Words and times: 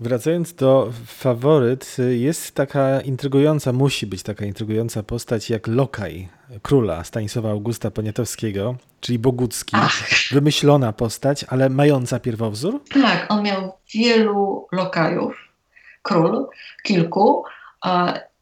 Wracając 0.00 0.54
do 0.54 0.92
faworyt, 1.06 1.96
jest 2.10 2.54
taka 2.54 3.00
intrygująca, 3.00 3.72
musi 3.72 4.06
być 4.06 4.22
taka 4.22 4.44
intrygująca 4.44 5.02
postać 5.02 5.50
jak 5.50 5.66
Lokaj, 5.66 6.28
króla 6.62 7.04
Stanisława 7.04 7.50
Augusta 7.50 7.90
Poniatowskiego, 7.90 8.76
czyli 9.00 9.18
Bogucki. 9.18 9.76
Ach. 9.76 10.08
Wymyślona 10.30 10.92
postać, 10.92 11.44
ale 11.48 11.68
mająca 11.68 12.20
pierwowzór? 12.20 12.80
Tak, 12.92 13.26
on 13.28 13.42
miał 13.42 13.72
wielu 13.94 14.66
lokajów, 14.72 15.36
król, 16.02 16.46
kilku. 16.82 17.44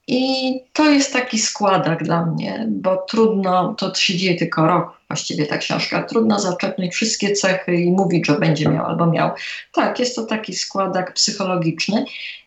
I 0.08 0.52
to 0.72 0.90
jest 0.90 1.12
taki 1.12 1.38
składak 1.38 2.04
dla 2.04 2.26
mnie, 2.26 2.66
bo 2.68 2.96
trudno, 2.96 3.74
to 3.74 3.94
się 3.94 4.16
dzieje 4.16 4.38
tylko 4.38 4.66
rok, 4.66 5.00
właściwie 5.08 5.46
ta 5.46 5.58
książka, 5.58 6.02
trudno 6.02 6.40
zaczepnąć 6.40 6.94
wszystkie 6.94 7.32
cechy 7.32 7.74
i 7.74 7.90
mówić, 7.90 8.26
że 8.26 8.38
będzie 8.38 8.68
miał 8.68 8.86
albo 8.86 9.06
miał. 9.06 9.30
Tak, 9.72 9.98
jest 9.98 10.16
to 10.16 10.22
taki 10.22 10.54
składak 10.54 11.14
psychologiczny. 11.14 12.04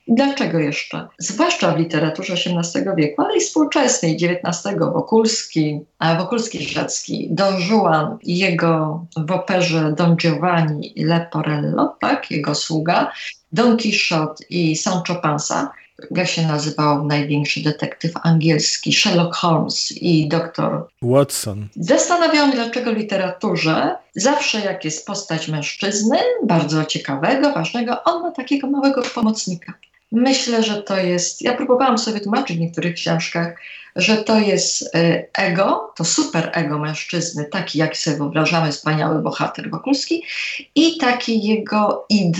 Dlaczego 0.07 0.59
jeszcze? 0.59 1.07
Zwłaszcza 1.17 1.71
w 1.71 1.77
literaturze 1.77 2.33
XVIII 2.33 2.85
wieku, 2.97 3.21
ale 3.21 3.37
i 3.37 3.39
współczesnej, 3.39 4.15
XIX, 4.15 4.75
Wokulski, 4.79 5.79
Wokulski 6.17 6.63
Rzecki, 6.63 7.27
Don 7.31 7.61
Juan 7.61 8.17
i 8.23 8.37
jego 8.37 9.05
w 9.17 9.31
operze 9.31 9.93
Don 9.97 10.15
Giovanni 10.15 10.93
Leporello, 10.97 11.95
tak, 12.01 12.31
jego 12.31 12.55
sługa, 12.55 13.11
Don 13.51 13.77
Quixote 13.77 14.43
i 14.49 14.75
Sancho 14.75 15.15
Panza– 15.15 15.71
jak 16.11 16.27
się 16.27 16.47
nazywał 16.47 17.05
największy 17.05 17.63
detektyw 17.63 18.11
angielski, 18.23 18.93
Sherlock 18.93 19.35
Holmes 19.35 19.91
i 19.91 20.27
doktor 20.27 20.87
Watson. 21.01 21.67
Zastanawiałam 21.75 22.51
się, 22.51 22.57
dlaczego 22.57 22.93
w 22.93 22.97
literaturze 22.97 23.95
zawsze 24.15 24.59
jak 24.59 24.85
jest 24.85 25.07
postać 25.07 25.47
mężczyzny, 25.47 26.17
bardzo 26.43 26.85
ciekawego, 26.85 27.53
ważnego, 27.53 28.03
on 28.03 28.21
ma 28.21 28.31
takiego 28.31 28.69
małego 28.69 29.01
pomocnika. 29.01 29.73
Myślę, 30.11 30.63
że 30.63 30.83
to 30.83 30.97
jest, 30.97 31.41
ja 31.41 31.55
próbowałam 31.55 31.97
sobie 31.97 32.19
tłumaczyć 32.19 32.57
w 32.57 32.59
niektórych 32.59 32.95
książkach, 32.95 33.55
że 33.95 34.17
to 34.17 34.39
jest 34.39 34.95
e, 34.95 35.25
ego, 35.33 35.93
to 35.95 36.05
super 36.05 36.51
ego 36.53 36.79
mężczyzny, 36.79 37.45
taki 37.45 37.79
jak 37.79 37.97
sobie 37.97 38.17
wyobrażamy, 38.17 38.71
wspaniały 38.71 39.21
bohater 39.21 39.69
Wokulski 39.69 40.23
i 40.75 40.97
taki 40.97 41.47
jego 41.47 42.05
id, 42.09 42.37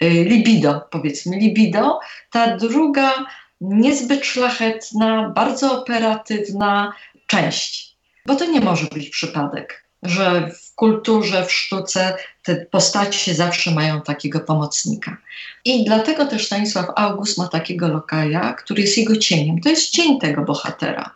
libido, 0.00 0.80
powiedzmy, 0.90 1.36
libido. 1.36 2.00
Ta 2.30 2.56
druga, 2.56 3.12
niezbyt 3.60 4.24
szlachetna, 4.24 5.32
bardzo 5.34 5.80
operatywna 5.80 6.92
część. 7.26 7.96
Bo 8.26 8.36
to 8.36 8.44
nie 8.44 8.60
może 8.60 8.86
być 8.86 9.08
przypadek, 9.08 9.84
że 10.02 10.50
w 10.50 10.74
kulturze, 10.74 11.46
w 11.46 11.52
sztuce 11.52 12.16
te 12.42 12.66
postacie 12.66 13.34
zawsze 13.34 13.70
mają 13.70 14.00
takiego 14.00 14.40
pomocnika. 14.40 15.16
I 15.64 15.84
dlatego 15.84 16.26
też 16.26 16.46
Stanisław 16.46 16.86
August 16.96 17.38
ma 17.38 17.48
takiego 17.48 17.88
lokaja, 17.88 18.52
który 18.52 18.82
jest 18.82 18.98
jego 18.98 19.16
cieniem. 19.16 19.60
To 19.60 19.68
jest 19.68 19.90
cień 19.90 20.20
tego 20.20 20.42
bohatera. 20.42 21.14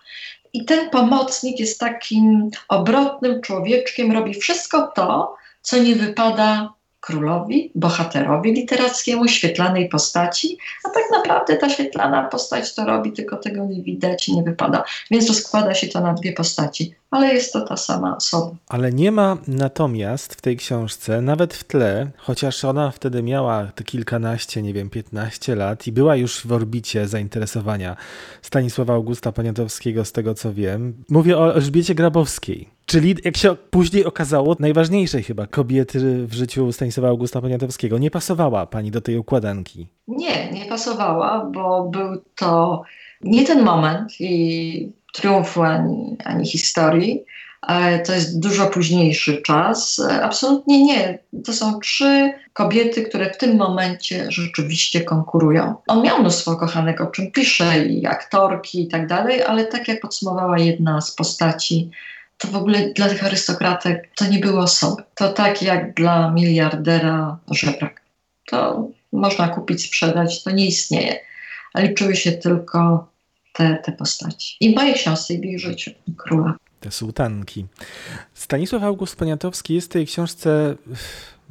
I 0.53 0.65
ten 0.65 0.91
pomocnik 0.91 1.61
jest 1.61 1.81
takim 1.81 2.51
obrotnym 2.69 3.41
człowieczkiem, 3.41 4.13
robi 4.13 4.35
wszystko 4.35 4.93
to, 4.95 5.37
co 5.63 5.83
nie 5.83 5.97
wypada 5.97 6.73
królowi, 7.01 7.73
bohaterowi 7.75 8.53
literackiemu, 8.53 9.29
świetlanej 9.29 9.89
postaci, 9.89 10.59
a 10.85 10.91
tak 10.91 11.05
naprawdę 11.13 11.57
ta 11.57 11.69
świetlana 11.69 12.23
postać 12.29 12.75
to 12.75 12.85
robi, 12.85 13.13
tylko 13.13 13.37
tego 13.37 13.65
nie 13.65 13.83
widać 13.83 14.29
i 14.29 14.37
nie 14.37 14.43
wypada. 14.43 14.85
Więc 15.11 15.29
rozkłada 15.29 15.75
się 15.75 15.89
to 15.89 16.01
na 16.01 16.15
dwie 16.15 16.33
postaci, 16.33 16.95
ale 17.11 17.35
jest 17.35 17.53
to 17.53 17.61
ta 17.61 17.77
sama 17.77 18.17
osoba. 18.17 18.57
Ale 18.69 18.93
nie 18.93 19.13
ma 19.13 19.37
natomiast 19.49 20.35
w 20.35 20.41
tej 20.41 20.57
książce, 20.57 21.23
nawet 21.23 21.55
w 21.55 21.65
tle, 21.65 22.11
chociaż 22.17 22.65
ona 22.65 22.91
wtedy 22.91 23.23
miała 23.23 23.67
te 23.75 23.85
kilkanaście, 23.85 24.63
nie 24.63 24.75
wiem, 24.75 24.91
piętnaście 24.91 25.55
lat 25.55 25.87
i 25.87 25.93
była 25.93 26.17
już 26.17 26.47
w 26.47 26.53
orbicie 26.53 27.09
zainteresowania 27.09 27.97
Stanisława 28.43 28.95
Augusta 28.95 29.33
Poniatowskiego, 29.33 30.05
z 30.05 30.13
tego 30.13 30.35
co 30.35 30.53
wiem. 30.55 31.05
Mówię 31.09 31.39
o 31.39 31.55
Elżbiecie 31.55 31.95
Grabowskiej 31.95 32.80
Czyli, 32.91 33.15
jak 33.25 33.37
się 33.37 33.57
później 33.71 34.05
okazało, 34.05 34.57
najważniejszej 34.59 35.23
chyba 35.23 35.47
kobiety 35.47 36.27
w 36.27 36.33
życiu 36.33 36.73
Stanisława 36.73 37.09
Augusta 37.09 37.41
Poniatowskiego. 37.41 37.99
Nie 37.99 38.11
pasowała 38.11 38.67
pani 38.67 38.91
do 38.91 39.01
tej 39.01 39.17
układanki? 39.17 39.87
Nie, 40.09 40.53
nie 40.53 40.65
pasowała, 40.65 41.45
bo 41.55 41.89
był 41.89 42.23
to 42.37 42.83
nie 43.21 43.47
ten 43.47 43.63
moment 43.63 44.21
i 44.21 44.93
triumfu 45.13 45.63
ani, 45.63 46.17
ani 46.25 46.47
historii. 46.47 47.25
To 48.07 48.13
jest 48.13 48.41
dużo 48.41 48.67
późniejszy 48.67 49.43
czas. 49.43 50.03
Absolutnie 50.23 50.85
nie. 50.85 51.19
To 51.45 51.53
są 51.53 51.81
trzy 51.81 52.33
kobiety, 52.53 53.03
które 53.03 53.31
w 53.31 53.39
tym 53.39 53.57
momencie 53.57 54.27
rzeczywiście 54.29 55.01
konkurują. 55.01 55.75
On 55.87 56.03
miał 56.03 56.21
mnóstwo 56.21 56.57
kochanek, 56.57 57.01
o 57.01 57.07
czym 57.07 57.31
pisze, 57.31 57.85
i 57.87 58.07
aktorki 58.07 58.83
i 58.83 58.89
tak 58.89 59.07
dalej, 59.07 59.43
ale 59.43 59.65
tak 59.65 59.89
jak 59.89 60.01
podsumowała 60.01 60.59
jedna 60.59 61.01
z 61.01 61.15
postaci, 61.15 61.91
to 62.41 62.49
w 62.49 62.57
ogóle 62.57 62.93
dla 62.93 63.09
tych 63.09 63.25
arystokratek 63.25 64.11
to 64.17 64.27
nie 64.27 64.39
były 64.39 64.59
osoby. 64.59 65.03
To 65.15 65.33
tak 65.33 65.63
jak 65.63 65.95
dla 65.95 66.31
miliardera 66.31 67.39
żebrak. 67.51 68.03
To 68.47 68.89
można 69.13 69.49
kupić, 69.49 69.87
sprzedać, 69.87 70.43
to 70.43 70.51
nie 70.51 70.67
istnieje. 70.67 71.21
A 71.73 71.81
liczyły 71.81 72.17
się 72.17 72.33
tylko 72.33 73.09
te, 73.53 73.79
te 73.85 73.93
postaci. 73.93 74.57
I 74.61 74.73
w 74.73 74.77
mojej 74.77 74.95
książce, 74.95 75.35
i 75.35 75.41
w 75.41 75.45
ich 75.45 75.61
życiu 75.61 75.91
króla. 76.17 76.55
Te 76.81 76.91
sułtanki. 76.91 77.67
Stanisław 78.35 78.83
August 78.83 79.17
Poniatowski 79.17 79.75
jest 79.75 79.87
w 79.87 79.93
tej 79.93 80.07
książce 80.07 80.75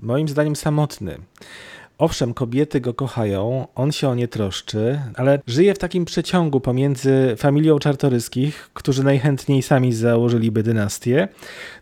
moim 0.02 0.28
zdaniem 0.28 0.56
samotny. 0.56 1.18
Owszem, 2.00 2.34
kobiety 2.34 2.82
go 2.82 2.94
kochają, 2.94 3.68
on 3.76 3.92
się 3.92 4.10
o 4.10 4.16
nie 4.16 4.28
troszczy, 4.28 5.00
ale 5.16 5.40
żyje 5.48 5.74
w 5.74 5.78
takim 5.78 6.06
przeciągu 6.06 6.60
pomiędzy 6.60 7.36
familią 7.38 7.80
Czartoryskich, 7.80 8.70
którzy 8.74 9.04
najchętniej 9.04 9.62
sami 9.62 9.94
założyliby 9.94 10.64
dynastię, 10.64 11.28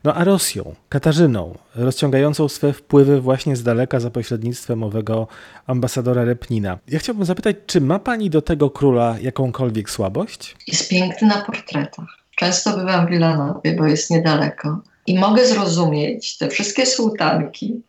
no 0.04 0.14
a 0.14 0.24
Rosją, 0.24 0.76
Katarzyną, 0.90 1.58
rozciągającą 1.76 2.50
swe 2.50 2.74
wpływy 2.74 3.22
właśnie 3.22 3.56
z 3.56 3.64
daleka 3.64 4.00
za 4.00 4.10
pośrednictwem 4.10 4.84
owego 4.84 5.28
ambasadora 5.68 6.24
Repnina. 6.24 6.78
Ja 6.88 7.00
chciałbym 7.00 7.26
zapytać, 7.26 7.56
czy 7.66 7.82
ma 7.82 8.00
pani 8.00 8.30
do 8.30 8.42
tego 8.42 8.70
króla 8.70 9.16
jakąkolwiek 9.22 9.90
słabość? 9.90 10.56
Jest 10.68 10.90
piękny 10.90 11.28
na 11.28 11.42
portretach. 11.42 12.18
Często 12.36 12.78
bywam 12.78 13.08
w 13.08 13.10
Wilanowie, 13.10 13.76
bo 13.78 13.86
jest 13.86 14.10
niedaleko. 14.10 14.82
I 15.08 15.20
mogę 15.20 15.48
zrozumieć 15.48 16.38
te 16.38 16.50
wszystkie 16.50 16.86
sułtanki, 16.86 17.82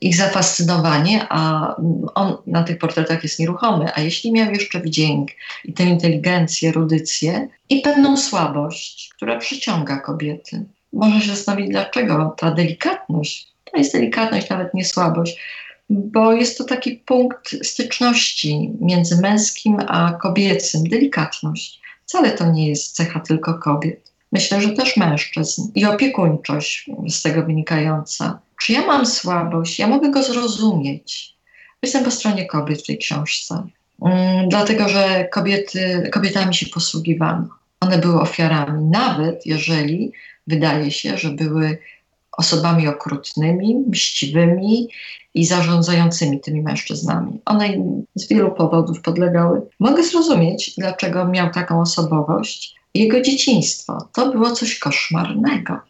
ich 0.00 0.16
zafascynowanie, 0.16 1.26
a 1.28 1.74
on 2.14 2.36
na 2.46 2.62
tych 2.62 2.78
portretach 2.78 3.22
jest 3.22 3.38
nieruchomy, 3.38 3.94
a 3.94 4.00
jeśli 4.00 4.32
miał 4.32 4.52
jeszcze 4.52 4.80
wdzięk 4.80 5.30
i 5.64 5.72
tę 5.72 5.84
inteligencję, 5.84 6.68
erudycję 6.68 7.48
i 7.68 7.80
pewną 7.80 8.16
słabość, 8.16 9.10
która 9.16 9.38
przyciąga 9.38 9.96
kobiety. 9.96 10.64
Może 10.92 11.20
się 11.20 11.30
zastanowić, 11.30 11.70
dlaczego 11.70 12.34
ta 12.38 12.50
delikatność, 12.50 13.48
to 13.64 13.78
jest 13.78 13.92
delikatność, 13.92 14.50
nawet 14.50 14.74
nie 14.74 14.84
słabość, 14.84 15.40
bo 15.90 16.32
jest 16.32 16.58
to 16.58 16.64
taki 16.64 16.92
punkt 16.92 17.66
styczności 17.66 18.72
między 18.80 19.20
męskim 19.20 19.76
a 19.88 20.12
kobiecym, 20.22 20.88
delikatność. 20.88 21.80
Wcale 22.06 22.30
to 22.30 22.50
nie 22.50 22.68
jest 22.68 22.96
cecha 22.96 23.20
tylko 23.20 23.54
kobiet. 23.54 24.12
Myślę, 24.32 24.60
że 24.60 24.68
też 24.68 24.96
mężczyzn 24.96 25.62
i 25.74 25.84
opiekuńczość 25.84 26.90
z 27.08 27.22
tego 27.22 27.42
wynikająca 27.42 28.38
czy 28.66 28.72
ja 28.72 28.86
mam 28.86 29.06
słabość? 29.06 29.78
Ja 29.78 29.86
mogę 29.86 30.10
go 30.10 30.22
zrozumieć. 30.22 31.36
Jestem 31.82 32.04
po 32.04 32.10
stronie 32.10 32.46
kobiet 32.46 32.82
w 32.82 32.86
tej 32.86 32.98
książce, 32.98 33.66
um, 34.00 34.48
dlatego 34.48 34.88
że 34.88 35.28
kobiety, 35.32 36.10
kobietami 36.12 36.54
się 36.54 36.66
posługiwano. 36.66 37.48
One 37.80 37.98
były 37.98 38.20
ofiarami, 38.20 38.84
nawet 38.84 39.46
jeżeli 39.46 40.12
wydaje 40.46 40.90
się, 40.90 41.18
że 41.18 41.30
były 41.30 41.78
osobami 42.32 42.88
okrutnymi, 42.88 43.84
mściwymi 43.88 44.88
i 45.34 45.46
zarządzającymi 45.46 46.40
tymi 46.40 46.62
mężczyznami. 46.62 47.40
One 47.44 47.68
z 48.14 48.28
wielu 48.28 48.50
powodów 48.50 49.00
podlegały. 49.00 49.62
Mogę 49.80 50.02
zrozumieć, 50.04 50.74
dlaczego 50.78 51.24
miał 51.24 51.50
taką 51.50 51.80
osobowość. 51.80 52.74
Jego 52.94 53.20
dzieciństwo 53.20 54.08
to 54.12 54.30
było 54.30 54.50
coś 54.50 54.78
koszmarnego. 54.78 55.80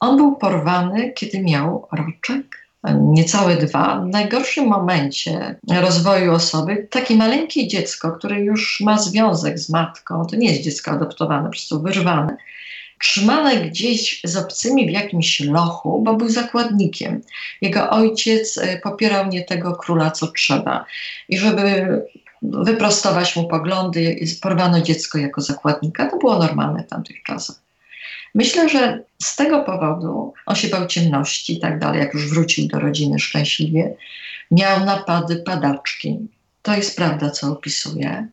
On 0.00 0.16
był 0.16 0.36
porwany, 0.36 1.12
kiedy 1.12 1.42
miał 1.42 1.88
roczek, 1.92 2.66
niecałe 2.94 3.56
dwa. 3.56 4.00
W 4.00 4.06
najgorszym 4.06 4.66
momencie 4.66 5.54
rozwoju 5.80 6.32
osoby 6.32 6.88
takie 6.90 7.16
maleńkie 7.16 7.68
dziecko, 7.68 8.12
które 8.12 8.40
już 8.40 8.80
ma 8.80 8.98
związek 8.98 9.58
z 9.58 9.70
matką, 9.70 10.26
to 10.26 10.36
nie 10.36 10.50
jest 10.50 10.62
dziecko 10.62 10.90
adoptowane, 10.90 11.44
po 11.44 11.50
prostu 11.50 11.82
wyrwane, 11.82 12.36
trzymane 12.98 13.56
gdzieś 13.56 14.20
z 14.24 14.36
obcymi 14.36 14.86
w 14.86 14.90
jakimś 14.90 15.40
lochu, 15.40 16.02
bo 16.02 16.14
był 16.14 16.28
zakładnikiem. 16.28 17.20
Jego 17.60 17.90
ojciec 17.90 18.58
e, 18.58 18.80
popierał 18.80 19.28
nie 19.28 19.44
tego 19.44 19.76
króla, 19.76 20.10
co 20.10 20.26
trzeba. 20.26 20.84
I 21.28 21.38
żeby 21.38 22.02
wyprostować 22.42 23.36
mu 23.36 23.48
poglądy, 23.48 24.20
porwano 24.42 24.80
dziecko 24.80 25.18
jako 25.18 25.40
zakładnika. 25.40 26.10
To 26.10 26.18
było 26.18 26.38
normalne 26.38 26.82
w 26.82 26.88
tamtych 26.88 27.22
czasach. 27.22 27.65
Myślę, 28.36 28.68
że 28.68 29.02
z 29.22 29.36
tego 29.36 29.62
powodu 29.62 30.32
on 30.46 30.56
się 30.56 30.68
bał 30.68 30.86
ciemności 30.86 31.56
i 31.56 31.60
tak 31.60 31.78
dalej, 31.78 32.00
jak 32.00 32.14
już 32.14 32.30
wrócił 32.30 32.68
do 32.68 32.80
rodziny 32.80 33.18
szczęśliwie. 33.18 33.94
Miał 34.50 34.84
napady 34.84 35.36
padaczki. 35.36 36.18
to 36.62 36.74
jest 36.74 36.96
prawda, 36.96 37.30
co 37.30 37.52
opisuje. 37.52 38.26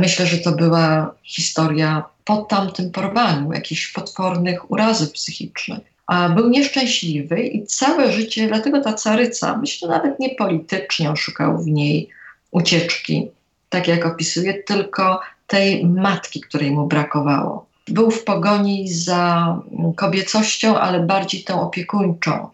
Myślę, 0.00 0.26
że 0.26 0.38
to 0.38 0.52
była 0.52 1.14
historia 1.22 2.04
po 2.24 2.36
tamtym 2.36 2.90
porwaniu, 2.90 3.52
jakichś 3.52 3.92
potwornych 3.92 4.70
urazów 4.70 5.12
psychicznych. 5.12 5.80
A 6.06 6.28
był 6.28 6.48
nieszczęśliwy 6.48 7.40
i 7.42 7.66
całe 7.66 8.12
życie, 8.12 8.48
dlatego 8.48 8.80
ta 8.80 8.92
caryca, 8.92 9.56
myślę 9.56 9.88
nawet 9.88 10.20
nie 10.20 10.34
politycznie, 10.34 11.10
on 11.10 11.16
szukał 11.16 11.62
w 11.62 11.66
niej 11.66 12.08
ucieczki, 12.50 13.28
tak 13.68 13.88
jak 13.88 14.06
opisuje, 14.06 14.62
tylko 14.62 15.20
tej 15.46 15.86
matki, 15.86 16.40
której 16.40 16.70
mu 16.70 16.86
brakowało. 16.86 17.69
Był 17.90 18.10
w 18.10 18.24
pogoni 18.24 18.88
za 18.88 19.56
kobiecością, 19.96 20.78
ale 20.78 21.00
bardziej 21.00 21.44
tą 21.44 21.60
opiekuńczą 21.60 22.48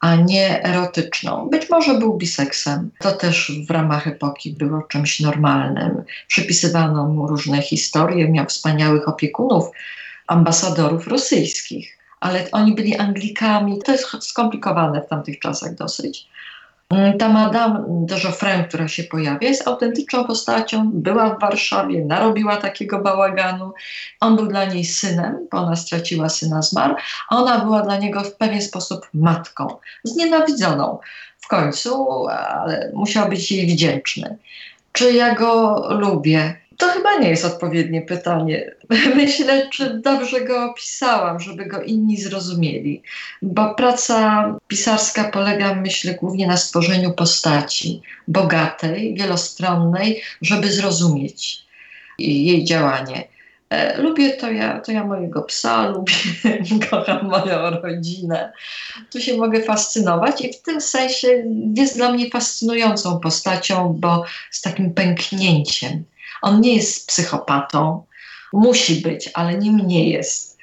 a 0.00 0.16
nie 0.16 0.64
erotyczną. 0.64 1.48
Być 1.50 1.70
może 1.70 1.98
był 1.98 2.16
biseksem. 2.16 2.90
To 2.98 3.12
też 3.12 3.52
w 3.68 3.70
ramach 3.70 4.06
epoki 4.06 4.52
było 4.52 4.82
czymś 4.82 5.20
normalnym. 5.20 6.02
Przypisywano 6.28 7.08
mu 7.08 7.26
różne 7.26 7.62
historie, 7.62 8.28
miał 8.28 8.46
wspaniałych 8.46 9.08
opiekunów, 9.08 9.64
ambasadorów 10.26 11.06
rosyjskich, 11.06 11.98
ale 12.20 12.50
oni 12.52 12.74
byli 12.74 12.96
Anglikami. 12.96 13.78
To 13.78 13.92
jest 13.92 14.06
skomplikowane 14.20 15.02
w 15.02 15.08
tamtych 15.08 15.38
czasach 15.38 15.74
dosyć. 15.74 16.28
Mm, 16.90 17.18
ta 17.18 17.28
Madame 17.28 17.84
de 17.88 18.18
Joffrin, 18.24 18.64
która 18.64 18.88
się 18.88 19.04
pojawia, 19.04 19.48
jest 19.48 19.68
autentyczną 19.68 20.24
postacią, 20.24 20.90
była 20.94 21.34
w 21.34 21.40
Warszawie, 21.40 22.04
narobiła 22.04 22.56
takiego 22.56 22.98
bałaganu. 22.98 23.72
On 24.20 24.36
był 24.36 24.46
dla 24.46 24.64
niej 24.64 24.84
synem, 24.84 25.48
bo 25.52 25.58
ona 25.58 25.76
straciła 25.76 26.28
syna, 26.28 26.62
zmarł, 26.62 26.94
a 27.28 27.36
ona 27.36 27.58
była 27.58 27.82
dla 27.82 27.96
niego 27.96 28.20
w 28.20 28.34
pewien 28.34 28.62
sposób 28.62 29.08
matką, 29.14 29.68
znienawidzoną 30.04 30.98
w 31.38 31.48
końcu, 31.48 32.26
ale 32.28 32.90
musiał 32.94 33.28
być 33.28 33.52
jej 33.52 33.66
wdzięczny. 33.66 34.36
Czy 34.92 35.12
ja 35.12 35.34
go 35.34 35.82
lubię? 35.90 36.65
To 36.76 36.88
chyba 36.88 37.18
nie 37.18 37.30
jest 37.30 37.44
odpowiednie 37.44 38.02
pytanie. 38.02 38.74
Myślę, 39.16 39.68
czy 39.72 40.00
dobrze 40.04 40.40
go 40.40 40.70
opisałam, 40.70 41.40
żeby 41.40 41.66
go 41.66 41.82
inni 41.82 42.20
zrozumieli, 42.20 43.02
bo 43.42 43.74
praca 43.74 44.44
pisarska 44.68 45.24
polega, 45.24 45.74
myślę, 45.74 46.14
głównie 46.14 46.46
na 46.46 46.56
stworzeniu 46.56 47.12
postaci 47.12 48.02
bogatej, 48.28 49.14
wielostronnej, 49.14 50.22
żeby 50.42 50.72
zrozumieć 50.72 51.66
jej 52.18 52.64
działanie. 52.64 53.28
E, 53.70 54.02
lubię 54.02 54.30
to 54.30 54.50
ja, 54.50 54.80
to 54.80 54.92
ja 54.92 55.04
mojego 55.04 55.42
psa, 55.42 55.86
lubię, 55.94 56.14
kocham 56.90 57.28
moją 57.28 57.70
rodzinę. 57.70 58.52
Tu 59.12 59.20
się 59.20 59.36
mogę 59.36 59.62
fascynować 59.62 60.40
i 60.40 60.52
w 60.52 60.62
tym 60.62 60.80
sensie 60.80 61.44
jest 61.76 61.96
dla 61.96 62.12
mnie 62.12 62.30
fascynującą 62.30 63.20
postacią, 63.20 63.96
bo 64.00 64.24
z 64.50 64.60
takim 64.60 64.94
pęknięciem 64.94 66.04
on 66.42 66.60
nie 66.60 66.76
jest 66.76 67.08
psychopatą, 67.08 68.04
musi 68.52 69.00
być, 69.00 69.30
ale 69.34 69.58
nim 69.58 69.86
nie 69.86 70.10
jest. 70.10 70.56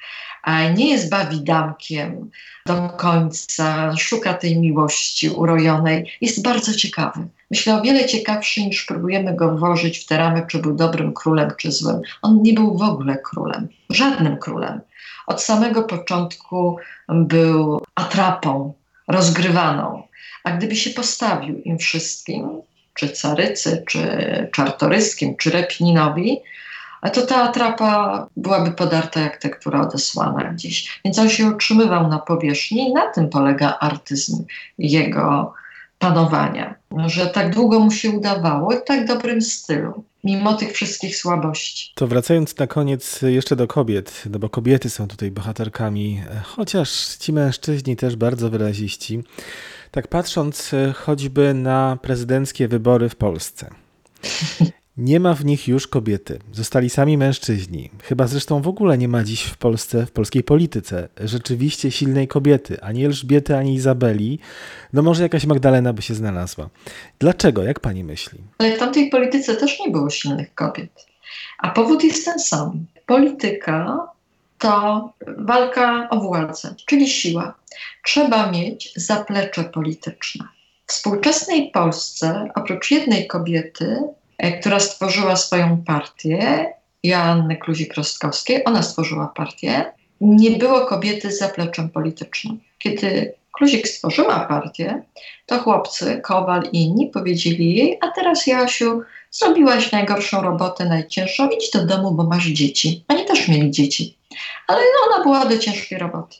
Nie 0.76 0.90
jest 0.90 1.10
bawidamkiem 1.10 2.30
do 2.66 2.88
końca, 2.88 3.96
szuka 3.96 4.34
tej 4.34 4.60
miłości 4.60 5.28
urojonej. 5.28 6.12
Jest 6.20 6.42
bardzo 6.42 6.74
ciekawy. 6.74 7.26
Myślę 7.50 7.76
o 7.76 7.82
wiele 7.82 8.06
ciekawszy 8.06 8.62
niż 8.62 8.84
próbujemy 8.84 9.36
go 9.36 9.56
włożyć 9.56 9.98
w 9.98 10.06
te 10.06 10.18
ramy, 10.18 10.46
czy 10.48 10.58
był 10.58 10.74
dobrym 10.74 11.12
królem, 11.12 11.50
czy 11.58 11.72
złym. 11.72 12.00
On 12.22 12.42
nie 12.42 12.52
był 12.52 12.78
w 12.78 12.82
ogóle 12.82 13.18
królem, 13.18 13.68
żadnym 13.90 14.36
królem. 14.36 14.80
Od 15.26 15.42
samego 15.42 15.82
początku 15.82 16.76
był 17.08 17.80
atrapą, 17.94 18.72
rozgrywaną. 19.08 20.02
A 20.44 20.50
gdyby 20.50 20.76
się 20.76 20.90
postawił 20.90 21.60
im 21.60 21.78
wszystkim, 21.78 22.48
czy 22.94 23.08
Carycy, 23.08 23.84
czy 23.86 24.08
Czartoryskim, 24.52 25.36
czy 25.36 25.50
Repninowi, 25.50 26.40
to 27.12 27.26
ta 27.26 27.42
atrapa 27.42 28.26
byłaby 28.36 28.72
podarta 28.72 29.20
jak 29.20 29.36
tektura 29.36 29.80
odesłana 29.80 30.44
gdzieś. 30.44 31.00
Więc 31.04 31.18
on 31.18 31.28
się 31.28 31.46
utrzymywał 31.46 32.08
na 32.08 32.18
powierzchni 32.18 32.88
i 32.88 32.92
na 32.92 33.12
tym 33.12 33.28
polega 33.28 33.78
artyzm 33.80 34.44
jego 34.78 35.54
panowania. 35.98 36.74
Że 37.06 37.26
tak 37.26 37.54
długo 37.54 37.80
mu 37.80 37.90
się 37.90 38.10
udawało 38.10 38.72
i 38.72 38.76
w 38.76 38.84
tak 38.84 39.06
dobrym 39.06 39.42
stylu, 39.42 40.04
mimo 40.24 40.54
tych 40.54 40.72
wszystkich 40.72 41.16
słabości. 41.16 41.92
To 41.94 42.06
wracając 42.06 42.58
na 42.58 42.66
koniec 42.66 43.22
jeszcze 43.22 43.56
do 43.56 43.66
kobiet, 43.66 44.22
no 44.30 44.38
bo 44.38 44.48
kobiety 44.48 44.90
są 44.90 45.08
tutaj 45.08 45.30
bohaterkami, 45.30 46.22
chociaż 46.44 47.16
ci 47.16 47.32
mężczyźni 47.32 47.96
też 47.96 48.16
bardzo 48.16 48.50
wyraziści. 48.50 49.22
Tak 49.94 50.08
patrząc 50.08 50.74
e, 50.74 50.92
choćby 50.92 51.54
na 51.54 51.98
prezydenckie 52.02 52.68
wybory 52.68 53.08
w 53.08 53.16
Polsce. 53.16 53.70
Nie 54.96 55.20
ma 55.20 55.34
w 55.34 55.44
nich 55.44 55.68
już 55.68 55.88
kobiety. 55.88 56.38
Zostali 56.52 56.90
sami 56.90 57.18
mężczyźni. 57.18 57.90
Chyba 58.02 58.26
zresztą 58.26 58.62
w 58.62 58.68
ogóle 58.68 58.98
nie 58.98 59.08
ma 59.08 59.24
dziś 59.24 59.42
w 59.42 59.56
Polsce, 59.56 60.06
w 60.06 60.10
polskiej 60.10 60.42
polityce, 60.42 61.08
rzeczywiście 61.20 61.90
silnej 61.90 62.28
kobiety. 62.28 62.80
Ani 62.80 63.04
Elżbiety, 63.04 63.56
ani 63.56 63.74
Izabeli. 63.74 64.38
No 64.92 65.02
może 65.02 65.22
jakaś 65.22 65.46
Magdalena 65.46 65.92
by 65.92 66.02
się 66.02 66.14
znalazła. 66.14 66.70
Dlaczego? 67.18 67.62
Jak 67.62 67.80
pani 67.80 68.04
myśli? 68.04 68.38
Ale 68.58 68.76
w 68.76 68.78
tamtej 68.78 69.10
polityce 69.10 69.56
też 69.56 69.80
nie 69.80 69.90
było 69.90 70.10
silnych 70.10 70.54
kobiet. 70.54 71.06
A 71.58 71.70
powód 71.70 72.04
jest 72.04 72.24
ten 72.24 72.38
sam. 72.38 72.86
Polityka 73.06 74.13
to 74.64 75.12
walka 75.38 76.08
o 76.10 76.20
władzę, 76.20 76.74
czyli 76.86 77.08
siła. 77.08 77.54
Trzeba 78.04 78.50
mieć 78.50 78.92
zaplecze 78.96 79.64
polityczne. 79.64 80.44
W 80.86 80.92
współczesnej 80.92 81.70
Polsce, 81.70 82.48
oprócz 82.54 82.90
jednej 82.90 83.26
kobiety, 83.26 84.02
e, 84.38 84.58
która 84.60 84.80
stworzyła 84.80 85.36
swoją 85.36 85.84
partię, 85.86 86.66
Joanny 87.02 87.56
Kluzik-Rostkowskiej, 87.56 88.62
ona 88.64 88.82
stworzyła 88.82 89.32
partię, 89.36 89.92
nie 90.20 90.50
było 90.50 90.86
kobiety 90.86 91.32
z 91.32 91.38
zapleczem 91.38 91.88
politycznym. 91.88 92.60
Kiedy 92.78 93.34
Kluzik 93.52 93.88
stworzyła 93.88 94.40
partię, 94.40 95.02
to 95.46 95.58
chłopcy, 95.58 96.20
Kowal 96.24 96.62
i 96.72 96.82
inni 96.82 97.06
powiedzieli 97.06 97.74
jej, 97.74 97.98
a 98.00 98.08
teraz 98.08 98.46
Jasiu, 98.46 99.02
zrobiłaś 99.30 99.92
najgorszą 99.92 100.42
robotę, 100.42 100.84
najcięższą, 100.84 101.48
idź 101.48 101.70
do 101.70 101.86
domu, 101.86 102.10
bo 102.10 102.24
masz 102.24 102.46
dzieci. 102.46 103.04
Oni 103.08 103.24
też 103.24 103.48
mieli 103.48 103.70
dzieci 103.70 104.16
ale 104.66 104.80
ona 105.08 105.22
była 105.22 105.46
do 105.46 105.58
ciężkiej 105.58 105.98
roboty. 105.98 106.36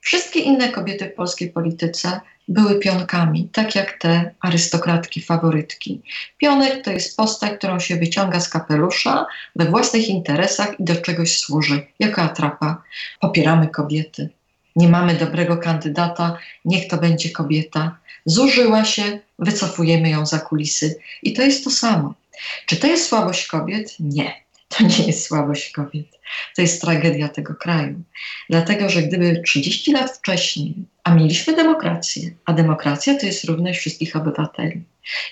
Wszystkie 0.00 0.40
inne 0.40 0.68
kobiety 0.68 1.04
w 1.04 1.14
polskiej 1.14 1.50
polityce 1.50 2.20
były 2.48 2.78
pionkami, 2.78 3.48
tak 3.52 3.74
jak 3.74 3.98
te 3.98 4.34
arystokratki, 4.40 5.22
faworytki. 5.22 6.02
Pionek 6.38 6.84
to 6.84 6.90
jest 6.90 7.16
postać, 7.16 7.52
którą 7.58 7.78
się 7.78 7.96
wyciąga 7.96 8.40
z 8.40 8.48
kapelusza 8.48 9.26
we 9.56 9.64
własnych 9.64 10.08
interesach 10.08 10.80
i 10.80 10.84
do 10.84 10.96
czegoś 10.96 11.38
służy, 11.38 11.86
jako 11.98 12.22
atrapa. 12.22 12.82
Popieramy 13.20 13.68
kobiety. 13.68 14.28
Nie 14.76 14.88
mamy 14.88 15.14
dobrego 15.14 15.56
kandydata, 15.56 16.38
niech 16.64 16.88
to 16.88 16.96
będzie 16.96 17.30
kobieta. 17.30 17.96
Zużyła 18.24 18.84
się, 18.84 19.18
wycofujemy 19.38 20.10
ją 20.10 20.26
za 20.26 20.38
kulisy. 20.38 20.98
I 21.22 21.32
to 21.32 21.42
jest 21.42 21.64
to 21.64 21.70
samo. 21.70 22.14
Czy 22.66 22.76
to 22.76 22.86
jest 22.86 23.08
słabość 23.08 23.46
kobiet? 23.46 23.96
Nie. 24.00 24.44
To 24.68 24.84
nie 24.84 25.06
jest 25.06 25.26
słabość 25.26 25.72
kobiet. 25.72 26.06
To 26.56 26.62
jest 26.62 26.80
tragedia 26.80 27.28
tego 27.28 27.54
kraju. 27.54 28.02
Dlatego, 28.50 28.88
że 28.88 29.02
gdyby 29.02 29.42
30 29.44 29.92
lat 29.92 30.10
wcześniej, 30.10 30.74
a 31.04 31.14
mieliśmy 31.14 31.56
demokrację, 31.56 32.30
a 32.44 32.52
demokracja 32.52 33.18
to 33.18 33.26
jest 33.26 33.44
równość 33.44 33.78
wszystkich 33.78 34.16
obywateli, 34.16 34.84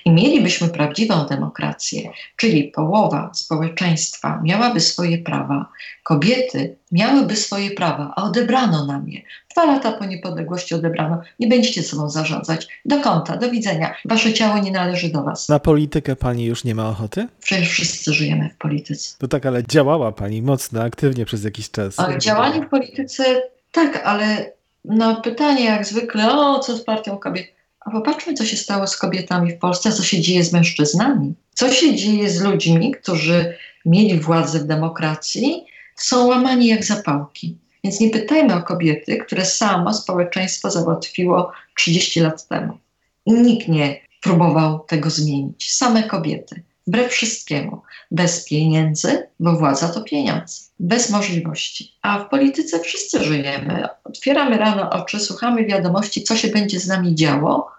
i 0.04 0.10
mielibyśmy 0.10 0.68
prawdziwą 0.68 1.26
demokrację, 1.26 2.10
czyli 2.36 2.64
połowa 2.64 3.30
społeczeństwa 3.34 4.40
miałaby 4.44 4.80
swoje 4.80 5.18
prawa, 5.18 5.68
kobiety 6.02 6.76
miałyby 6.92 7.36
swoje 7.36 7.70
prawa, 7.70 8.12
a 8.16 8.22
odebrano 8.22 8.86
nam 8.86 9.08
je. 9.08 9.22
Dwa 9.52 9.64
lata 9.64 9.92
po 9.92 10.04
niepodległości 10.04 10.74
odebrano. 10.74 11.22
Nie 11.40 11.46
będziecie 11.46 11.82
sobą 11.82 12.10
zarządzać. 12.10 12.68
Do 12.84 13.00
kąta, 13.00 13.36
do 13.36 13.50
widzenia. 13.50 13.94
Wasze 14.04 14.32
ciało 14.32 14.58
nie 14.58 14.70
należy 14.70 15.08
do 15.08 15.22
was. 15.22 15.48
Na 15.48 15.58
politykę 15.58 16.16
pani 16.16 16.44
już 16.44 16.64
nie 16.64 16.74
ma 16.74 16.88
ochoty? 16.88 17.28
Przecież 17.40 17.70
wszyscy 17.70 18.12
żyjemy 18.12 18.50
w 18.54 18.56
polityce. 18.56 19.16
To 19.18 19.28
tak, 19.28 19.46
ale 19.46 19.62
działała 19.68 20.12
pani 20.12 20.42
mocno, 20.42 20.81
aktywnie 20.82 21.24
przez 21.24 21.44
jakiś 21.44 21.70
czas. 21.70 21.98
Ale 21.98 22.18
działanie 22.18 22.62
w 22.62 22.68
polityce, 22.68 23.42
tak, 23.72 24.02
ale 24.04 24.52
na 24.84 25.14
pytanie 25.14 25.64
jak 25.64 25.86
zwykle, 25.86 26.32
o 26.32 26.58
co 26.58 26.76
z 26.76 26.84
partią 26.84 27.18
kobiet? 27.18 27.46
A 27.80 27.90
popatrzmy, 27.90 28.34
co 28.34 28.44
się 28.44 28.56
stało 28.56 28.86
z 28.86 28.96
kobietami 28.96 29.52
w 29.52 29.58
Polsce, 29.58 29.92
co 29.92 30.02
się 30.02 30.20
dzieje 30.20 30.44
z 30.44 30.52
mężczyznami. 30.52 31.34
Co 31.54 31.72
się 31.72 31.94
dzieje 31.94 32.30
z 32.30 32.40
ludźmi, 32.40 32.92
którzy 32.92 33.54
mieli 33.86 34.20
władzę 34.20 34.58
w 34.58 34.64
demokracji, 34.64 35.66
są 35.96 36.26
łamani 36.26 36.66
jak 36.66 36.84
zapałki. 36.84 37.56
Więc 37.84 38.00
nie 38.00 38.10
pytajmy 38.10 38.54
o 38.54 38.62
kobiety, 38.62 39.16
które 39.16 39.44
samo 39.44 39.94
społeczeństwo 39.94 40.70
załatwiło 40.70 41.52
30 41.76 42.20
lat 42.20 42.48
temu. 42.48 42.78
Nikt 43.26 43.68
nie 43.68 44.00
próbował 44.20 44.78
tego 44.78 45.10
zmienić. 45.10 45.72
Same 45.72 46.02
kobiety. 46.02 46.62
Wbrew 46.86 47.12
wszystkiemu. 47.12 47.82
Bez 48.10 48.44
pieniędzy, 48.44 49.28
bo 49.40 49.56
władza 49.56 49.88
to 49.88 50.02
pieniądze. 50.02 50.56
Bez 50.80 51.10
możliwości. 51.10 51.94
A 52.02 52.18
w 52.18 52.28
polityce 52.28 52.80
wszyscy 52.80 53.24
żyjemy. 53.24 53.88
Otwieramy 54.04 54.58
rano 54.58 54.90
oczy, 54.90 55.20
słuchamy 55.20 55.64
wiadomości, 55.64 56.22
co 56.22 56.36
się 56.36 56.48
będzie 56.48 56.80
z 56.80 56.86
nami 56.86 57.14
działo, 57.14 57.70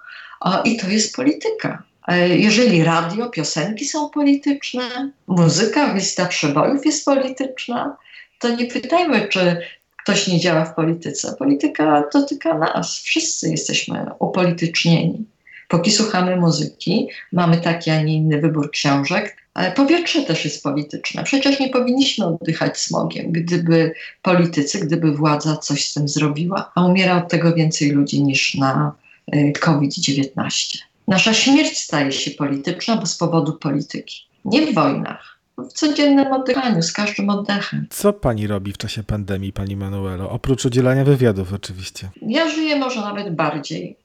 i 0.63 0.77
to 0.77 0.87
jest 0.87 1.15
polityka. 1.15 1.83
E, 2.07 2.37
Jeżeli 2.37 2.83
radio, 2.83 3.29
piosenki 3.29 3.85
są 3.85 4.09
polityczne, 4.09 5.11
muzyka, 5.27 5.93
lista 5.93 6.25
przebojów 6.25 6.85
jest 6.85 7.05
polityczna, 7.05 7.97
to 8.39 8.55
nie 8.55 8.65
pytajmy, 8.65 9.27
czy 9.27 9.57
ktoś 10.03 10.27
nie 10.27 10.39
działa 10.39 10.65
w 10.65 10.75
polityce. 10.75 11.35
Polityka 11.39 12.03
dotyka 12.13 12.57
nas. 12.57 12.99
Wszyscy 12.99 13.49
jesteśmy 13.49 14.05
upolitycznieni. 14.19 15.25
Póki 15.67 15.91
słuchamy 15.91 16.35
muzyki, 16.35 17.07
mamy 17.31 17.57
taki, 17.57 17.91
a 17.91 18.01
nie 18.01 18.15
inny 18.15 18.41
wybór 18.41 18.71
książek, 18.71 19.37
ale 19.53 19.71
powietrze 19.71 20.23
też 20.23 20.45
jest 20.45 20.63
polityczne. 20.63 21.23
Przecież 21.23 21.59
nie 21.59 21.69
powinniśmy 21.69 22.25
oddychać 22.25 22.77
smogiem, 22.77 23.31
gdyby 23.31 23.93
politycy, 24.21 24.79
gdyby 24.79 25.11
władza 25.11 25.57
coś 25.57 25.89
z 25.89 25.93
tym 25.93 26.07
zrobiła, 26.07 26.71
a 26.75 26.85
umiera 26.85 27.17
od 27.17 27.29
tego 27.29 27.53
więcej 27.53 27.91
ludzi 27.91 28.23
niż 28.23 28.55
na 28.55 28.91
y, 29.35 29.53
COVID-19. 29.59 30.77
Nasza 31.07 31.33
śmierć 31.33 31.77
staje 31.77 32.11
się 32.11 32.31
polityczna, 32.31 32.95
bo 32.95 33.05
z 33.05 33.17
powodu 33.17 33.53
polityki. 33.53 34.25
Nie 34.45 34.65
w 34.65 34.73
wojnach, 34.73 35.39
w 35.57 35.67
codziennym 35.67 36.33
oddychaniu, 36.33 36.81
z 36.81 36.91
każdym 36.91 37.29
oddechem. 37.29 37.87
Co 37.89 38.13
pani 38.13 38.47
robi 38.47 38.73
w 38.73 38.77
czasie 38.77 39.03
pandemii, 39.03 39.53
pani 39.53 39.75
Manuelo? 39.75 40.29
Oprócz 40.29 40.65
udzielania 40.65 41.03
wywiadów 41.03 41.53
oczywiście. 41.53 42.09
Ja 42.21 42.49
żyję 42.49 42.75
może 42.79 43.01
nawet 43.01 43.35
bardziej, 43.35 43.95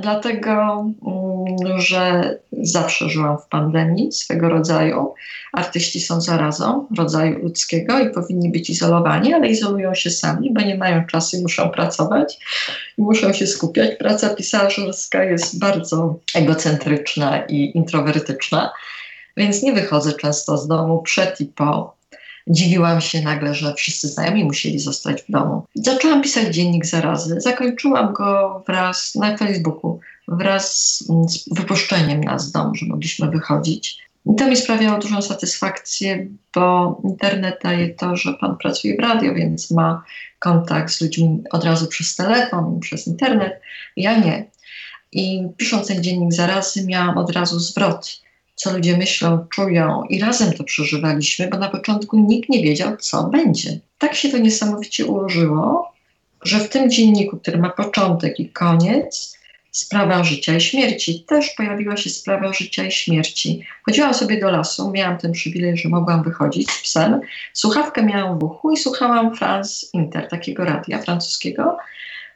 dlatego 0.00 0.84
mm, 1.06 1.80
że 1.80 2.34
zawsze 2.62 3.08
żyłam 3.08 3.38
w 3.38 3.48
pandemii 3.48 4.12
swego 4.12 4.48
rodzaju. 4.48 5.14
Artyści 5.52 6.00
są 6.00 6.20
zarazą 6.20 6.86
rodzaju 6.98 7.38
ludzkiego 7.42 7.98
i 7.98 8.10
powinni 8.10 8.50
być 8.50 8.70
izolowani, 8.70 9.34
ale 9.34 9.48
izolują 9.48 9.94
się 9.94 10.10
sami, 10.10 10.52
bo 10.52 10.60
nie 10.60 10.76
mają 10.76 11.06
czasu 11.06 11.36
i 11.36 11.42
muszą 11.42 11.68
pracować 11.68 12.38
i 12.98 13.02
muszą 13.02 13.32
się 13.32 13.46
skupiać. 13.46 13.90
Praca 13.98 14.34
pisarska 14.34 15.24
jest 15.24 15.58
bardzo 15.58 16.18
egocentryczna 16.34 17.44
i 17.44 17.76
introwertyczna, 17.76 18.72
więc 19.36 19.62
nie 19.62 19.72
wychodzę 19.72 20.12
często 20.12 20.58
z 20.58 20.68
domu 20.68 21.02
przed 21.02 21.40
i 21.40 21.46
po. 21.46 21.95
Dziwiłam 22.48 23.00
się 23.00 23.22
nagle, 23.22 23.54
że 23.54 23.74
wszyscy 23.74 24.08
znajomi 24.08 24.44
musieli 24.44 24.78
zostać 24.78 25.22
w 25.22 25.30
domu. 25.30 25.66
Zaczęłam 25.74 26.22
pisać 26.22 26.54
dziennik 26.54 26.86
zarazy. 26.86 27.40
Zakończyłam 27.40 28.12
go 28.12 28.62
wraz 28.66 29.14
na 29.14 29.36
Facebooku, 29.36 30.00
wraz 30.28 30.96
z 31.28 31.54
wypuszczeniem 31.54 32.20
nas 32.20 32.48
z 32.48 32.52
domu, 32.52 32.74
że 32.74 32.86
mogliśmy 32.86 33.30
wychodzić. 33.30 34.06
I 34.26 34.34
to 34.34 34.48
mi 34.48 34.56
sprawiało 34.56 34.98
dużą 34.98 35.22
satysfakcję, 35.22 36.26
bo 36.54 37.00
internet 37.04 37.58
daje 37.62 37.88
to, 37.94 38.16
że 38.16 38.34
pan 38.34 38.56
pracuje 38.56 38.96
w 38.96 39.00
radio, 39.00 39.34
więc 39.34 39.70
ma 39.70 40.02
kontakt 40.38 40.92
z 40.92 41.00
ludźmi 41.00 41.42
od 41.50 41.64
razu 41.64 41.86
przez 41.86 42.16
telefon, 42.16 42.80
przez 42.80 43.06
internet. 43.06 43.60
Ja 43.96 44.18
nie. 44.18 44.44
I 45.12 45.48
pisząc 45.56 45.86
ten 45.88 46.02
dziennik 46.02 46.32
zarazy, 46.32 46.86
miałam 46.86 47.18
od 47.18 47.30
razu 47.30 47.60
zwrot 47.60 48.25
co 48.56 48.72
ludzie 48.72 48.96
myślą, 48.96 49.46
czują 49.50 50.02
i 50.04 50.20
razem 50.20 50.52
to 50.52 50.64
przeżywaliśmy, 50.64 51.48
bo 51.48 51.58
na 51.58 51.68
początku 51.68 52.18
nikt 52.18 52.48
nie 52.48 52.62
wiedział, 52.62 52.96
co 52.96 53.24
będzie. 53.24 53.78
Tak 53.98 54.14
się 54.14 54.28
to 54.28 54.38
niesamowicie 54.38 55.06
ułożyło, 55.06 55.92
że 56.42 56.58
w 56.58 56.68
tym 56.68 56.90
dzienniku, 56.90 57.36
który 57.36 57.58
ma 57.58 57.70
początek 57.70 58.40
i 58.40 58.48
koniec, 58.48 59.36
sprawa 59.70 60.24
życia 60.24 60.56
i 60.56 60.60
śmierci, 60.60 61.24
też 61.28 61.50
pojawiła 61.50 61.96
się 61.96 62.10
sprawa 62.10 62.52
życia 62.52 62.84
i 62.84 62.92
śmierci. 62.92 63.62
Chodziłam 63.82 64.14
sobie 64.14 64.40
do 64.40 64.50
lasu, 64.50 64.90
miałam 64.90 65.18
ten 65.18 65.32
przywilej, 65.32 65.76
że 65.76 65.88
mogłam 65.88 66.22
wychodzić 66.22 66.70
z 66.70 66.82
psem, 66.82 67.20
słuchawkę 67.52 68.02
miałam 68.02 68.38
w 68.38 68.44
uchu 68.44 68.72
i 68.72 68.76
słuchałam 68.76 69.36
France 69.36 69.86
Inter, 69.92 70.28
takiego 70.28 70.64
radia 70.64 70.98
francuskiego, 70.98 71.76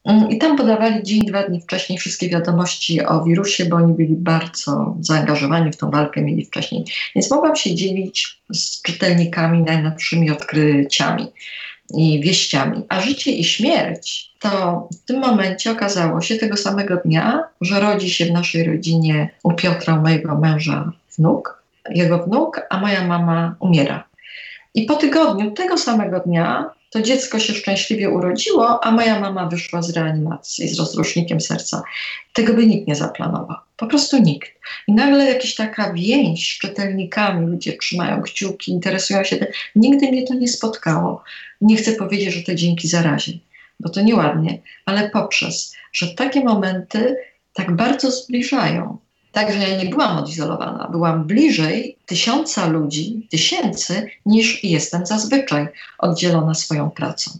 i 0.04 0.38
tam 0.38 0.56
podawali 0.56 1.02
dzień, 1.02 1.20
dwa 1.20 1.42
dni 1.42 1.60
wcześniej 1.60 1.98
wszystkie 1.98 2.28
wiadomości 2.28 3.04
o 3.04 3.24
wirusie, 3.24 3.64
bo 3.64 3.76
oni 3.76 3.94
byli 3.94 4.14
bardzo 4.16 4.96
zaangażowani 5.00 5.72
w 5.72 5.76
tą 5.76 5.90
walkę, 5.90 6.22
mieli 6.22 6.44
wcześniej. 6.44 6.84
Więc 7.14 7.30
mogłam 7.30 7.56
się 7.56 7.74
dzielić 7.74 8.40
z 8.52 8.82
czytelnikami 8.82 9.62
najnowszymi 9.62 10.30
odkryciami 10.30 11.32
i 11.94 12.20
wieściami. 12.20 12.82
A 12.88 13.00
życie 13.00 13.30
i 13.32 13.44
śmierć 13.44 14.30
to 14.38 14.88
w 14.92 15.04
tym 15.04 15.20
momencie 15.20 15.70
okazało 15.70 16.20
się 16.20 16.36
tego 16.36 16.56
samego 16.56 16.96
dnia, 16.96 17.44
że 17.60 17.80
rodzi 17.80 18.10
się 18.10 18.26
w 18.26 18.32
naszej 18.32 18.64
rodzinie 18.64 19.30
u 19.42 19.52
Piotra, 19.52 19.96
mojego 19.96 20.38
męża, 20.38 20.92
wnuk, 21.18 21.62
jego 21.90 22.18
wnuk, 22.18 22.60
a 22.70 22.80
moja 22.80 23.06
mama 23.06 23.54
umiera. 23.60 24.04
I 24.74 24.82
po 24.82 24.94
tygodniu, 24.94 25.50
tego 25.50 25.78
samego 25.78 26.20
dnia, 26.20 26.70
to 26.90 27.02
dziecko 27.02 27.38
się 27.38 27.54
szczęśliwie 27.54 28.10
urodziło, 28.10 28.84
a 28.84 28.90
moja 28.90 29.20
mama 29.20 29.46
wyszła 29.46 29.82
z 29.82 29.90
reanimacji 29.90 30.68
z 30.68 30.78
rozrusznikiem 30.78 31.40
serca. 31.40 31.82
Tego 32.32 32.54
by 32.54 32.66
nikt 32.66 32.88
nie 32.88 32.94
zaplanował. 32.94 33.56
Po 33.76 33.86
prostu 33.86 34.22
nikt. 34.22 34.50
I 34.88 34.92
nagle 34.92 35.24
jakaś 35.24 35.54
taka 35.54 35.92
więź 35.92 36.56
z 36.56 36.58
czytelnikami, 36.58 37.46
ludzie 37.46 37.76
trzymają 37.76 38.22
kciuki, 38.22 38.72
interesują 38.72 39.24
się. 39.24 39.36
Tym. 39.36 39.48
Nigdy 39.76 40.08
mnie 40.08 40.26
to 40.26 40.34
nie 40.34 40.48
spotkało. 40.48 41.22
Nie 41.60 41.76
chcę 41.76 41.92
powiedzieć, 41.92 42.34
że 42.34 42.42
to 42.42 42.54
dzięki 42.54 42.88
zarazie, 42.88 43.32
bo 43.80 43.88
to 43.88 44.00
nieładnie, 44.00 44.58
ale 44.84 45.10
poprzez, 45.10 45.74
że 45.92 46.08
takie 46.08 46.44
momenty 46.44 47.16
tak 47.52 47.76
bardzo 47.76 48.10
zbliżają. 48.10 48.98
Także 49.32 49.58
ja 49.68 49.82
nie 49.82 49.90
byłam 49.90 50.18
odizolowana, 50.18 50.88
byłam 50.90 51.24
bliżej 51.24 51.96
tysiąca 52.06 52.66
ludzi, 52.66 53.26
tysięcy, 53.30 54.10
niż 54.26 54.64
jestem 54.64 55.06
zazwyczaj 55.06 55.68
oddzielona 55.98 56.54
swoją 56.54 56.90
pracą. 56.90 57.30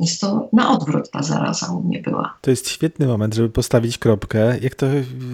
Jest 0.00 0.20
to 0.20 0.48
na 0.52 0.70
odwrót 0.70 1.10
ta 1.10 1.22
zaraza 1.22 1.72
u 1.72 1.82
mnie 1.82 2.02
była. 2.02 2.34
To 2.40 2.50
jest 2.50 2.68
świetny 2.68 3.06
moment, 3.06 3.34
żeby 3.34 3.50
postawić 3.50 3.98
kropkę, 3.98 4.58
jak 4.58 4.74
to 4.74 4.86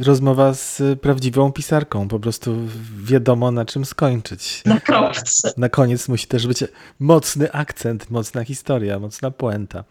rozmowa 0.04 0.54
z 0.54 0.82
prawdziwą 1.00 1.52
pisarką. 1.52 2.08
Po 2.08 2.20
prostu 2.20 2.56
wiadomo 3.04 3.50
na 3.50 3.64
czym 3.64 3.84
skończyć. 3.84 4.62
Na 4.64 4.80
kropce. 4.80 5.52
Na 5.56 5.68
koniec 5.68 6.08
musi 6.08 6.26
też 6.26 6.46
być 6.46 6.64
mocny 7.00 7.52
akcent, 7.52 8.10
mocna 8.10 8.44
historia, 8.44 8.98
mocna 8.98 9.30
puenta. 9.30 9.84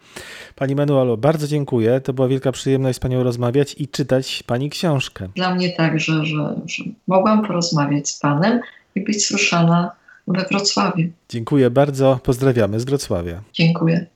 Pani 0.54 0.74
Manuelo, 0.74 1.16
bardzo 1.16 1.46
dziękuję. 1.48 2.00
To 2.00 2.12
była 2.12 2.28
wielka 2.28 2.52
przyjemność 2.52 2.96
z 2.96 3.00
Panią 3.00 3.22
rozmawiać 3.22 3.74
i 3.78 3.88
czytać 3.88 4.42
Pani 4.42 4.70
książkę. 4.70 5.28
Dla 5.36 5.54
mnie 5.54 5.72
także, 5.72 6.26
że, 6.26 6.60
że 6.66 6.84
mogłam 7.06 7.46
porozmawiać 7.46 8.08
z 8.08 8.18
Panem 8.18 8.60
i 8.94 9.04
być 9.04 9.26
słyszana 9.26 9.90
we 10.28 10.44
Wrocławiu. 10.44 11.08
Dziękuję 11.28 11.70
bardzo. 11.70 12.20
Pozdrawiamy 12.22 12.80
z 12.80 12.84
Wrocławia. 12.84 13.42
Dziękuję. 13.52 14.06